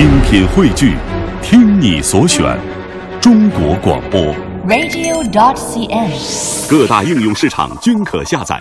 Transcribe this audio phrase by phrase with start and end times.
[0.00, 0.96] 精品汇聚，
[1.42, 2.58] 听你所选，
[3.20, 4.34] 中国广播。
[4.66, 6.10] radio.dot.cn，。
[6.66, 8.58] 各大应用市场均可下载。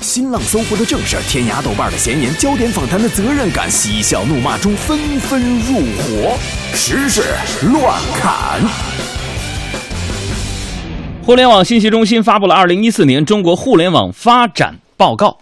[0.00, 6.36] 新浪、搜狐的正事，天涯、豆瓣的闲言，焦点访谈的责任感，嬉笑怒骂中纷纷入伙，
[6.74, 7.22] 时事
[7.70, 8.60] 乱砍。
[11.24, 15.38] 互联网信息中心发布了《二零一四年中国互联网发展报告》。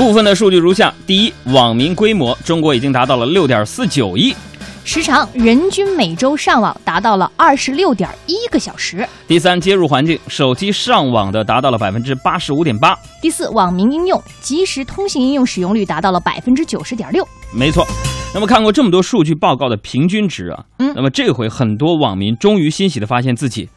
[0.00, 4.34] 部分的数据如下：第一，网民规模，中国已经达到了六点四九亿；
[4.82, 9.06] 时长，人均每周上网达到了二十六点一个小时。
[9.28, 12.98] 第三，接入环境，手机上网的达到了百分之八十五点八。
[13.20, 17.28] 第四，网民应用，即时通信应用使用率达到了百分之九十点六。
[17.52, 17.86] 没错。
[18.32, 23.68] 那么看过这么多数据报告的平均值啊，嗯那么这回很多网民终于欣喜的发现自己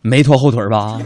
[0.00, 0.96] 没拖后腿吧？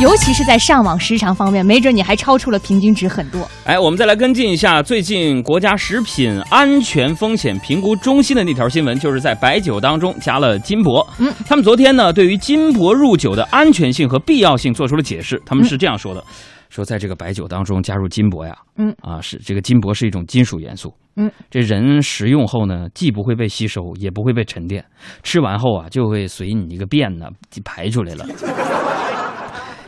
[0.00, 3.48] 尤其是在上网时长方面，没准你还超出了平均值很多。
[3.64, 11.04] 哎，我们再来跟进一下最近国家食品安全风险评估中心的那条新闻，就是在白酒当中加了金箔。
[11.18, 15.42] 嗯，他们昨天呢对于金箔入酒的安全性和必要性做出了解释。
[15.44, 16.22] 他们是这样说的：
[16.70, 20.94] 说在这个白酒当中加入金箔呀，嗯啊是这个金箔是一种金属元素。
[21.16, 24.84] 嗯，这人食用后呢，既不会被吸收，也不会被沉淀，
[25.24, 27.26] 吃完后啊就会随你一个便呢
[27.64, 28.24] 排出来了。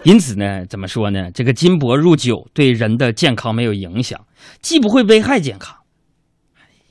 [0.03, 1.31] 因此呢，怎么说呢？
[1.33, 4.19] 这个金箔入酒对人的健康没有影响，
[4.62, 5.77] 既不会危害健康，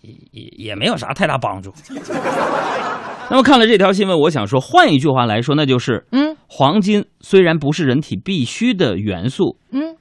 [0.02, 1.74] 也也也没有啥太大帮助。
[3.32, 9.96] 那么看了这条新闻，我想说，换一句话来说，那就是，嗯黄金虽然不是人体必需的元素，嗯，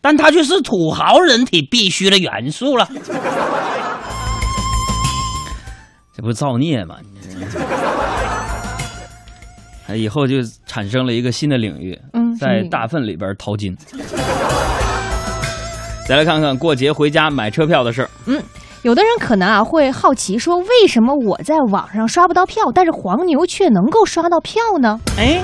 [0.00, 2.88] 但它却是土豪人体必须的元素了。
[6.14, 6.96] 这不造孽吗？
[9.96, 11.98] 以后就产生了一个新的领域，
[12.38, 13.76] 在大粪里边淘金。
[16.06, 18.10] 再来看看过节回家买车票的事儿。
[18.26, 18.42] 嗯
[18.82, 24.98] 有的人可能啊会好奇说，为什么我在网上刷不到票，但是黄牛却能够刷到票呢？
[25.18, 25.42] 哎，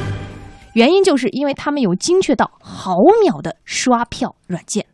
[0.73, 4.87] 原因就是因为他们有精确到毫秒的刷票软件。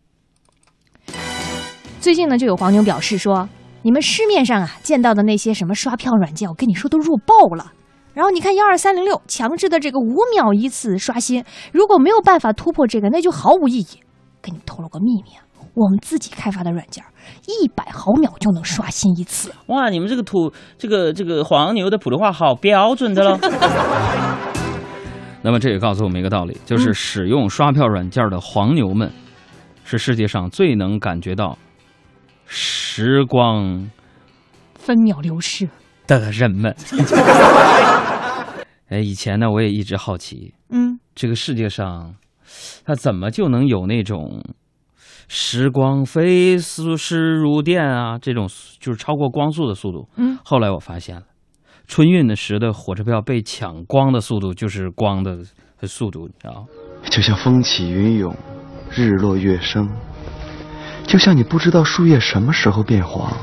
[2.01, 3.49] 最近呢，就有黄牛表示说，
[3.83, 7.73] 你们市面上啊见到的那些什么刷票软件，我跟你说都弱爆了。
[8.15, 13.87] 然后你看幺二三零六强制的这个五秒一次刷新，如果没有办法突破这个，那就毫无意义。
[14.43, 17.05] 给你透露个秘密啊，我们自己开发的软件，
[17.47, 19.53] 一百毫秒就能刷新一次。
[19.67, 23.39] 哇，你们这个土这个这个黄牛的普通话好标准的喽。
[25.45, 29.13] 那么这也告诉我们一个道理，就是嗯使用刷票软件的黄牛们，
[29.85, 31.57] 是世界上最能感觉到
[32.47, 33.89] 时光
[34.75, 35.69] 分秒流逝，
[36.19, 36.75] 的人们。
[38.89, 42.15] 哎，以前呢，我也一直好奇，嗯，这个世界上，
[42.85, 44.43] 它怎么就能有那种
[45.29, 48.19] 时光飞速逝如电啊？
[48.19, 48.47] 这种
[48.79, 50.07] 就是超过光速的速度。
[50.17, 51.23] 嗯，后来我发现了，
[51.87, 55.39] 春运的时的火车票被抢光的速度就是光的
[55.85, 56.67] 速度，你知道吗？
[57.11, 58.37] 就像风起云涌，
[58.91, 59.89] 日落月升，
[61.07, 63.35] 就像你不知道树叶什么时候变黄，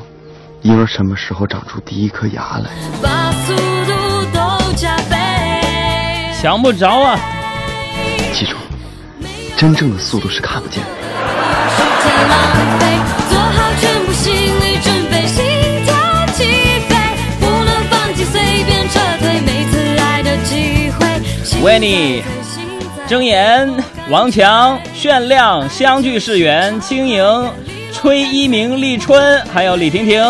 [0.61, 2.69] 婴儿什么时候长出第一颗牙来。
[3.01, 5.15] 把速度都加倍。
[6.33, 7.19] 想不着啊！
[8.33, 8.55] 记住，
[9.57, 10.89] 真正的速度是看不见的。
[12.01, 12.39] 太狼
[12.79, 12.83] 狈，
[13.29, 15.45] 做好全部心理准备，心
[15.85, 15.95] 跳
[16.33, 16.43] 起
[16.87, 16.95] 飞，
[17.39, 21.61] 不能放弃，随便撤退，每次爱的机会。
[21.61, 22.23] 维尼
[23.07, 23.69] 睁眼，
[24.09, 27.51] 王强、炫亮相聚是缘，轻盈、
[28.01, 30.23] 崔一鸣、立春，还有李婷婷，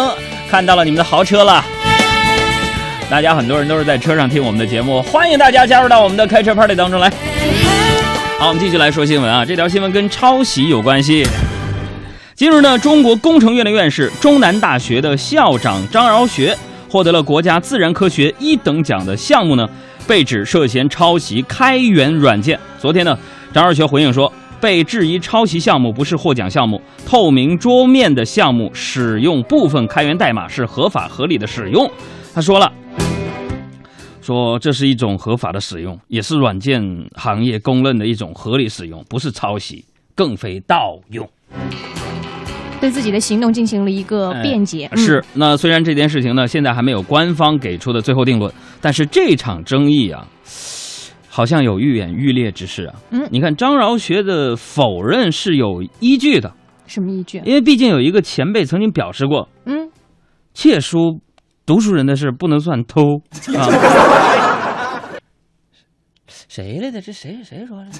[0.49, 1.63] 看到了你们的豪车了。
[3.11, 7.07] 大家很多人都是在车上听我们的节目，欢迎大家加入到我们的开车 party 当中来。
[8.39, 11.23] 好，我们继续来说新闻啊，这条新闻跟抄袭有关系。
[12.33, 16.57] 近日呢，中国工程院的院士、中南大学的校长张饶学
[16.89, 19.69] 获得了国家自然科学一等奖的项目呢，
[20.07, 22.59] 被指涉嫌抄袭开源软件。
[22.79, 23.15] 昨天呢，
[23.53, 31.89] 张饶学回应说，被质疑抄袭项目不是获奖项目，透明桌面的项目使用部分开源代码是合法合理的使用。
[32.33, 32.71] 他说了。
[34.21, 36.79] 说这是一种合法的使用，也是软件
[37.15, 39.83] 行业公认的一种合理使用，不是抄袭，
[40.13, 41.27] 更非盗用。
[42.79, 44.87] 对自己的行动进行了一个辩解。
[44.91, 50.27] 嗯是，那虽然这件事情呢，现在还没有官方给出的最后定论，但是这场争议啊，
[51.29, 52.95] 好像有愈演愈烈之势啊。
[53.11, 56.51] 嗯你看张饶学的否认是有依据的，
[56.87, 57.41] 什么依据？
[57.45, 59.89] 因为毕竟有一个前辈曾经表示过，嗯，
[60.53, 61.19] 窃书
[61.65, 63.01] 读书人的事不能算偷
[63.55, 63.69] 啊。
[66.47, 66.99] 谁来的？
[66.99, 67.91] 这谁谁说的？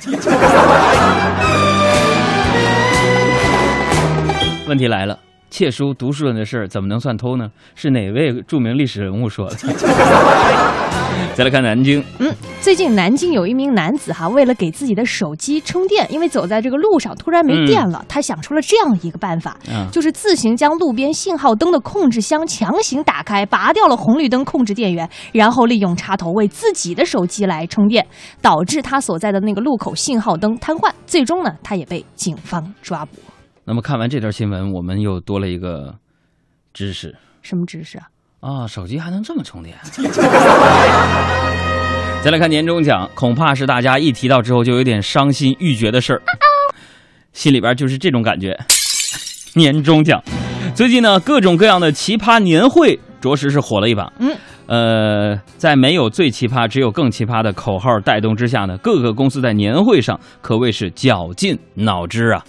[4.68, 5.20] 问题来了，
[5.52, 7.52] 窃书读书人的事儿怎么能算偷呢？
[7.76, 9.56] 是哪位著名历史人物说的？
[11.36, 28.06] 再来看南京，嗯最近南京有一名男子哈，为了给自己的手机充电，因为走在这个路上突然没电了，他想出了这样一个办法，嗯就是自行将路边信号灯的控制箱强行打开，拔掉了红绿灯控制电源，然后利用插头为自己的手机来充电，
[28.42, 33.14] 导致他所在的那个路口信号灯瘫痪，最终呢，他也被警方抓捕。
[33.64, 35.96] 那么看完这条新闻，我们又多了一个
[36.74, 37.16] 知识。
[37.42, 38.08] 什么知识啊？
[38.42, 39.76] 啊，手机还能这么充电。
[42.24, 46.22] 再来看年终奖，恐怕是大家一提到之后就有点伤心欲绝的事儿，
[47.34, 48.58] 心里边就是这种感觉。
[49.56, 50.22] 年终奖，
[50.76, 54.12] 最近呢，各种各样的奇葩年会着实是火了一把。
[54.20, 54.36] 嗯，
[54.68, 62.44] 呃，在没有最奇葩，只有更奇葩的口号带动之下呢，各个公司在年会上可谓是绞尽脑汁啊。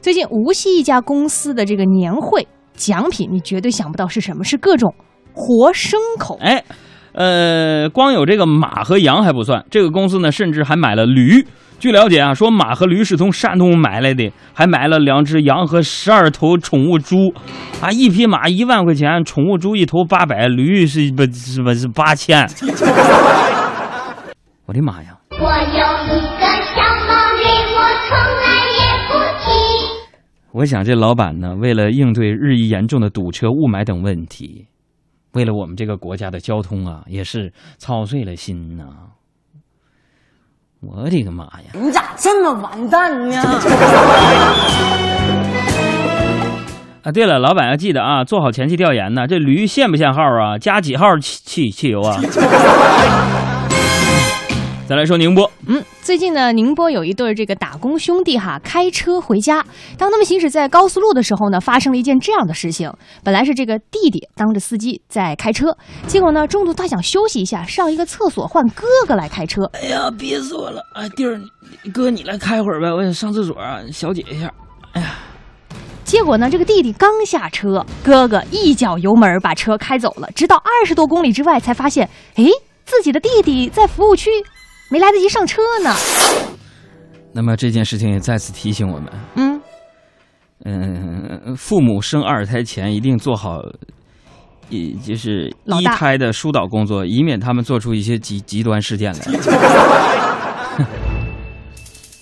[0.00, 2.46] 最近无锡一家公司的这个年会
[2.78, 4.94] 奖品，你绝对想不到是什么，是各种
[5.34, 6.38] 活牲口。
[6.40, 6.64] 哎，
[7.12, 11.46] 呃，光有这个马和羊还不算，这个公司呢，甚至还买了驴。
[11.78, 17.32] 据了解啊，说马和驴是从山东买来的，还买了两只羊和十二头宠物猪，
[17.80, 22.44] 啊，一匹马一万块钱，宠物猪一头八百，驴是不是不是八千？
[24.66, 25.16] 我的妈呀！
[25.30, 25.46] 我有
[30.58, 34.66] 我想这老板呢，为了应对日益严重的堵车、雾霾等问题，
[35.34, 38.84] 为了我们这个国家的交通啊，也是操碎了心呐、
[40.80, 41.70] 我的个妈呀！
[41.74, 43.36] 你咋这么完蛋呢？
[47.04, 49.28] 啊，对了，老板要记得啊，做好前期调研呢。
[49.28, 50.58] 这驴限不限号啊？
[50.58, 52.18] 加几号汽汽汽油啊？
[54.88, 59.62] 再来说宁波，嗯，最近呢，宁波有一对儿这个打工兄弟哈，开车回家，
[59.98, 62.90] 当他们行驶在高速路的时候呢，发生了一件这样的事情。
[63.22, 65.76] 本来是这个弟弟当着司机在开车，
[66.06, 69.64] 结果呢，中途他想休息一下，上一个厕所，换哥哥来开车。
[69.74, 70.80] 哎呀，憋死我了！
[70.94, 71.38] 哎，弟儿，
[71.92, 74.50] 哥你来开会儿呗，我想上厕所啊，小解一下。
[74.94, 75.16] 哎呀
[76.02, 82.44] 结果呢，这个弟弟刚下车，哥哥一脚油门把车开走了，直到二十多公里之外才发现，哎，
[82.86, 84.30] 自己的弟弟在服务区，
[84.90, 85.94] 没来得及上车呢。
[87.32, 89.60] 那么这件事情也再次提醒我们，嗯，
[90.64, 93.60] 嗯，父母生二胎前一定做好，
[94.70, 99.20] 一就是一胎的疏导工作，以免他们做出一些极极端事件来。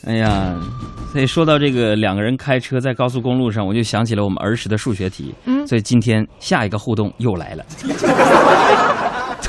[0.06, 0.54] 哎呀，
[1.12, 5.34] 所以说到这个两个人开车在高速公路上，我就想起了我们儿时的数学题。
[5.46, 7.64] 嗯所以今天下一个互动又来了。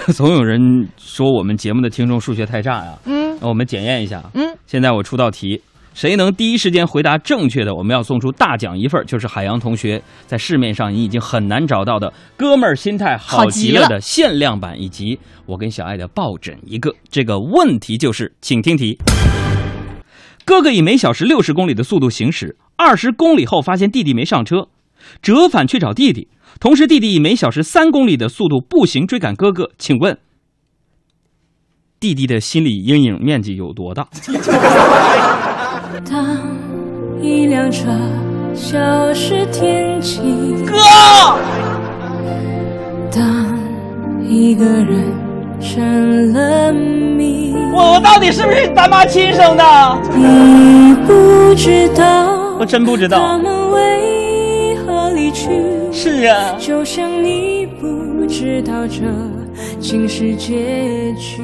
[0.15, 4.23] 总有人说我们节目的听众数学太差呀、嗯那我们检验一下。
[4.33, 5.61] 嗯，现在我出道题，
[5.93, 16.95] 谁能第一时间回答正确的，我们要送出大奖一份，就是海洋同学在市面上你已经很难找到的“哥们儿心态好极了”的限量版，以及我跟小爱的抱枕一个。
[17.11, 18.97] 这个问题就是，请听题：
[20.45, 24.69] 哥哥以每小时六十公里的速度行驶，二十公里后发现弟弟没上车，
[25.21, 26.27] 折返去找弟弟。
[26.59, 30.17] 同时，弟弟以每小时三公里的速度步行追赶哥哥，请问
[31.99, 34.07] 弟弟的心理阴影面积有多大？
[36.09, 36.37] 当
[37.21, 37.87] 一辆车
[38.53, 40.21] 消失天际，
[40.65, 40.75] 哥，
[43.11, 43.59] 当
[44.23, 45.11] 一个人
[45.59, 49.63] 成了谜，我我到底是不是咱妈亲生的？
[50.15, 53.37] 你不知道我真不知他道。
[53.39, 55.49] 们为何离去，
[55.99, 59.01] 是啊，就像你不知道这
[59.79, 61.41] 竟是结局。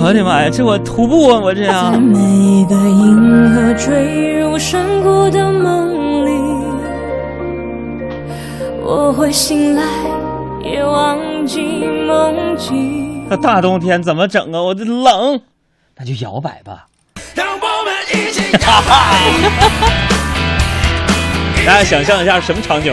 [0.00, 2.02] 我的妈呀，这我徒步啊，我这在样。
[2.02, 2.18] 每
[2.64, 6.32] 个银河坠入山谷的梦里，
[8.82, 9.84] 我会醒来，
[10.64, 13.28] 也忘记梦境。
[13.30, 14.60] 那大冬天怎么整啊？
[14.60, 15.40] 我这冷，
[15.96, 16.86] 那就摇摆吧。
[17.36, 18.58] 让我们一起摇
[18.88, 19.22] 摆
[21.64, 22.92] 大家想象一下什么场景？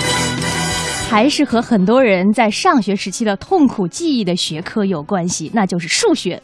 [1.11, 6.41] 还是和很多人在上学时期的痛苦记忆的学科有关系，那就是数学。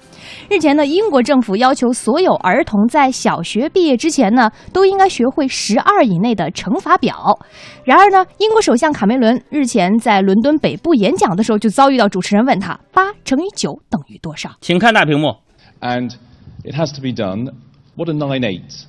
[0.50, 7.40] 日前呢，英国政府要求所有儿童在小学毕业之前呢，都应该学会十二以内的乘法表。
[7.86, 14.52] 然而呢，英国首相卡梅伦日前在伦敦北部演讲的时候，就遭遇到主持人问他八乘以九等于多少。
[14.60, 15.34] 请看大屏幕。
[15.80, 16.12] and
[16.66, 17.54] it has to be done.
[17.96, 18.84] What are nine eights?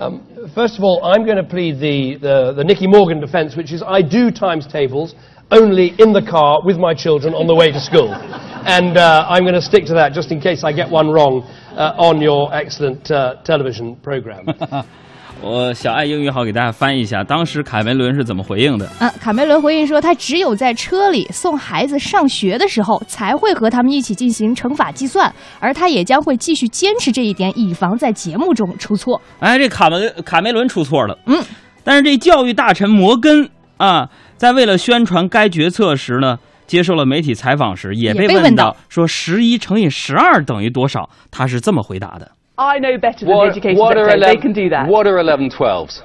[0.00, 3.70] Um, first of all, I'm going to plead the, the, the Nicky Morgan defence, which
[3.70, 5.14] is I do times tables
[5.50, 8.08] only in the car with my children on the way to school.
[8.60, 11.44] And uh, I'm going to stick to that just in case I get one wrong
[11.72, 14.48] uh, on your excellent uh, television program.
[15.42, 18.86] 我小爱英语好给大家翻译一下，当时卡梅伦是怎么回应的？
[19.00, 29.18] 嗯，卡梅伦回应说，他只有在车里送孩子上学的时候，才会和他们一起进行乘法计算，而他也将会继续坚持这一点，以防在节目中出错。
[29.38, 31.42] 哎，这卡梅卡梅伦出错了，嗯，
[31.82, 42.32] 但是这教育大臣摩根啊，在为了宣传该决策时呢，接受了媒体采访时，也被问到到说十一乘以十二等于多少，他是这么回答的。
[42.60, 44.20] I know better than What, educated what are secretary.
[44.20, 44.86] They 11, can do that.
[44.86, 46.02] What are 11 12s?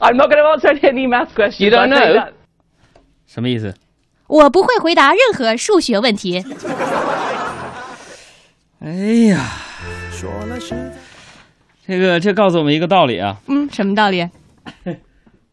[0.00, 1.60] I'm not going to answer any math questions.
[1.60, 2.28] You don't know?
[3.26, 3.74] 什么意思？
[4.28, 6.44] 我不会回答任何数学问题。
[8.80, 8.90] 哎
[9.32, 9.40] 呀，
[11.86, 14.28] 这个这告诉我们一个道理啊，嗯，什么道理？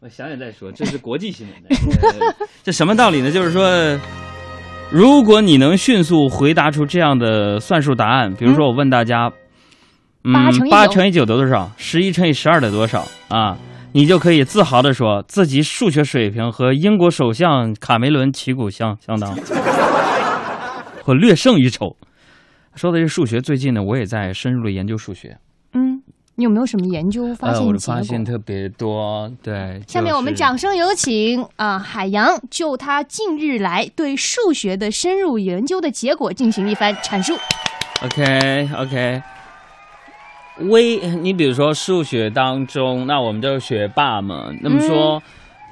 [0.00, 1.68] 我想想再说，这是国际新闻的。
[2.06, 3.30] 呃这什么道理呢？
[3.30, 3.98] 就是说，
[4.90, 9.32] 如果你能迅速回答出这样的算术答案，比如说我问大家，嗯，
[10.22, 11.70] 八乘以八乘以九得多少？
[11.76, 13.56] 十一乘以十二得多少啊？
[13.92, 19.34] 你就可以自豪地说自己数学水平和英国首相卡梅伦旗鼓相相当，
[21.02, 21.96] 或略胜一筹。
[22.76, 25.36] 说的是数学，最近呢，我也在深入的研究数学。
[25.72, 26.00] 嗯，
[26.36, 27.94] 你有没有什么研究发呃，我的现？
[27.96, 29.28] 发现特别多。
[29.42, 37.34] 对，下面我们掌声有请啊、海洋就他近日来对数学的深入研究的结果进行一番阐述。
[38.02, 39.22] OK OK，
[40.68, 44.50] 微，你比如说数学当中，那我们就是学霸嘛。
[44.60, 45.22] 那么说，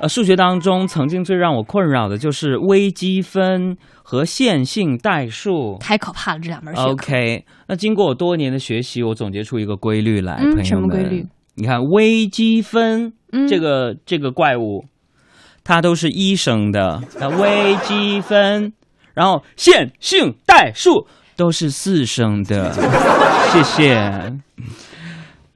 [0.00, 5.76] 呃，数学当中曾经最让我困扰的就是微积分和线性代数。
[5.80, 6.90] 太可怕了，这两门学科。
[6.90, 10.64] OK，那经过我多年的学习，我总结出一个规律来，嗯朋友们。
[10.64, 11.26] 什么规律？
[11.54, 14.84] 你看微积分、嗯这个这个怪物，
[15.64, 18.72] 它都是一声的，那微积分，
[19.12, 22.72] 然后线性代数都是四声的。
[23.50, 24.38] 谢谢。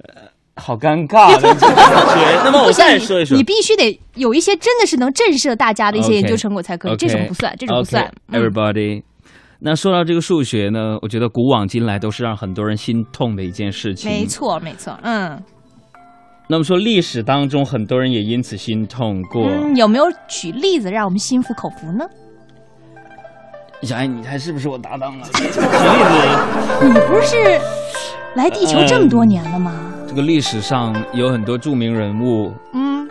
[0.04, 0.23] 呃
[0.56, 2.42] 好尴尬的感觉。
[2.44, 6.97] 那么我再说一说你，必须得有一些真的是能震慑大家的一些研究成果才可以。
[6.97, 8.12] 这种不算，这种不算。
[8.28, 9.02] 嗯 Everybody，、
[9.61, 14.11] 那说到这个数学呢，我觉得古往今来都是让很多人心痛的一件事情。
[14.11, 14.26] 没。
[14.26, 14.99] 错，没错。
[15.02, 15.42] 嗯
[16.49, 19.49] 那么说历史当中，很多人也因此心痛过。
[19.49, 22.04] 嗯，有没有举例子让我们心服口服呢？
[23.82, 25.26] 小爱，你还是不是我搭档啊？
[25.32, 25.61] 举例子，
[26.85, 27.59] 你不是
[28.34, 29.72] 来地球这么多年了吗？
[30.08, 33.08] 这个历史上有很多著名人物，嗯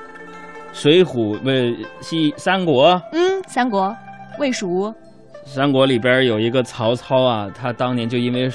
[0.74, 3.96] 水浒不是西三国，嗯，三国、
[4.40, 4.94] 魏蜀，
[5.46, 8.50] 三国里边有一个曹操啊，他当年就因为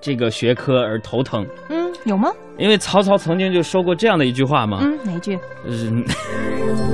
[0.00, 1.46] 这个学科而头疼。
[1.70, 2.30] 嗯，有吗？
[2.58, 5.38] 因为曹操曾经就说过这样的一句话嘛，嗯，哪一句？
[5.66, 6.04] 嗯，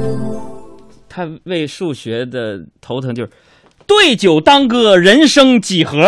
[1.08, 3.30] 他为数学的头疼就是
[3.86, 6.06] “对酒当歌，人生几何”，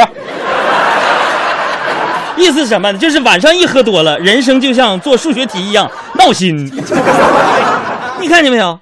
[2.42, 2.98] 意思是什么呢？
[2.98, 6.56] 就是晚上一喝多了，人生就像做数学题一样闹心。
[8.20, 8.78] 你看见没有？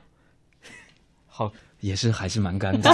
[1.29, 1.51] 好，
[1.81, 2.91] 也是还是蛮尴尬的。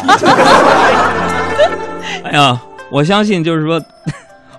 [2.24, 3.80] 哎呀，我相信就是说。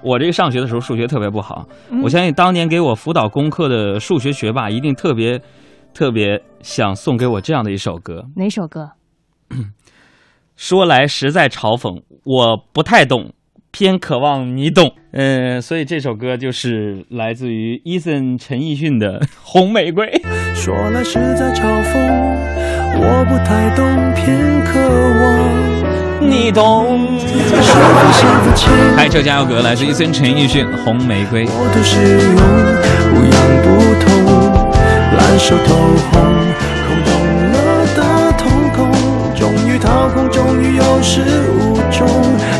[0.03, 5.41] 我这个上学的时候数学特别不好，嗯我相信当年给我辅导功课的数学学霸一定特别
[5.91, 8.23] 特别想送给我这样的一首歌。
[8.35, 8.91] 哪首歌？
[10.55, 13.33] 说来实在嘲讽，我不太懂，
[13.77, 14.91] 偏渴望你懂。
[15.11, 20.07] 嗯，所以这首歌就是来自于伊森陈奕迅的《红玫瑰》。
[20.55, 21.93] 说来实在嘲讽，
[22.97, 24.25] 我不太懂，偏
[24.65, 24.79] 渴
[25.21, 27.19] 望你懂。
[27.19, 31.45] 是否像之前开车加油歌来自伊森陈奕迅《红玫瑰》。
[31.47, 32.01] 我都是
[32.33, 32.41] 用
[33.13, 33.67] 不样不
[34.01, 34.09] 同，
[35.15, 35.75] 烂熟透
[36.09, 36.17] 红，
[36.87, 37.13] 空洞
[37.53, 38.01] 了的
[38.39, 38.41] 瞳
[38.73, 38.89] 孔，
[39.35, 42.26] 终于掏空，终于有始无终。